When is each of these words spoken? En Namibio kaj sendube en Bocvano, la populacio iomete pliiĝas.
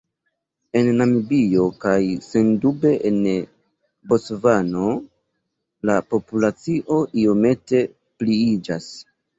En 0.79 0.87
Namibio 1.01 1.65
kaj 1.83 1.97
sendube 2.29 2.95
en 3.11 3.21
Bocvano, 4.15 4.89
la 5.91 6.01
populacio 6.17 7.03
iomete 7.27 7.89
pliiĝas. 7.99 8.95